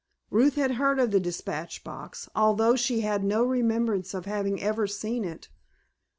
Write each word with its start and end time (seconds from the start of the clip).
Ruth 0.31 0.55
had 0.55 0.71
heard 0.81 0.97
of 0.99 1.11
the 1.11 1.19
dispatch 1.19 1.83
box, 1.83 2.27
although 2.35 2.75
she 2.75 3.01
had 3.01 3.23
no 3.23 3.43
remembrance 3.45 4.15
of 4.15 4.25
having 4.25 4.59
ever 4.59 4.87
seen 4.87 5.23
it. 5.23 5.47